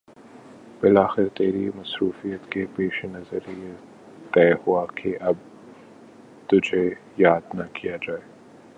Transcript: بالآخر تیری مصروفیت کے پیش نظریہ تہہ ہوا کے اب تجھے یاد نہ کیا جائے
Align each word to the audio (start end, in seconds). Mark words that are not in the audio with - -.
بالآخر 0.81 1.27
تیری 1.27 1.69
مصروفیت 1.75 2.51
کے 2.51 2.65
پیش 2.75 3.03
نظریہ 3.05 3.73
تہہ 4.33 4.53
ہوا 4.67 4.85
کے 4.95 5.15
اب 5.21 5.35
تجھے 6.49 6.89
یاد 7.17 7.55
نہ 7.55 7.63
کیا 7.73 7.97
جائے 8.07 8.21